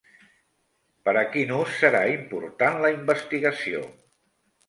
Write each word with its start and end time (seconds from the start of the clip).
Per 1.09 1.13
a 1.21 1.23
quin 1.33 1.51
ús 1.57 1.75
serà 1.83 2.01
important 2.13 2.79
la 2.85 2.93
investigació? 2.97 3.83